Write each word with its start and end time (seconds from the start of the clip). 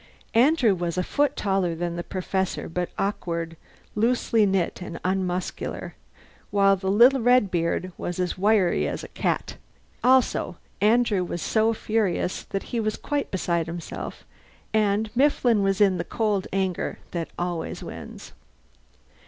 Andrew 0.33 0.73
was 0.73 0.97
a 0.97 1.03
foot 1.03 1.35
taller 1.35 1.75
than 1.75 1.95
the 1.95 2.03
Professor, 2.03 2.67
but 2.67 2.89
awkward, 2.97 3.55
loosely 3.93 4.47
knit, 4.47 4.81
and 4.81 4.99
unmuscular, 5.03 5.93
while 6.49 6.75
the 6.75 6.89
little 6.89 7.21
Redbeard 7.21 7.91
was 7.99 8.35
wiry 8.35 8.87
as 8.87 9.03
a 9.03 9.07
cat. 9.09 9.57
Also 10.03 10.57
Andrew 10.81 11.23
was 11.23 11.39
so 11.43 11.71
furious 11.71 12.45
that 12.45 12.63
he 12.73 12.79
was 12.79 12.97
quite 12.97 13.29
beside 13.29 13.67
himself, 13.67 14.25
and 14.73 15.11
Mifflin 15.15 15.61
was 15.61 15.79
in 15.79 15.99
the 15.99 16.03
cold 16.03 16.47
anger 16.51 16.97
that 17.11 17.29
always 17.37 17.83
wins. 17.83 18.33